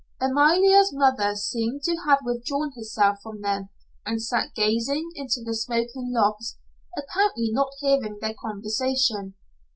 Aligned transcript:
Amalia's 0.19 0.91
mother 0.91 1.35
seemed 1.35 1.83
to 1.83 1.95
have 2.07 2.25
withdrawn 2.25 2.71
herself 2.75 3.19
from 3.21 3.41
them 3.41 3.69
and 4.03 4.19
sat 4.19 4.55
gazing 4.55 5.11
into 5.13 5.43
the 5.45 5.53
smoking 5.53 6.11
logs, 6.11 6.57
apparently 6.97 7.49
not 7.53 7.69
hearing 7.81 8.17
their 8.19 8.33
conversation. 8.33 9.35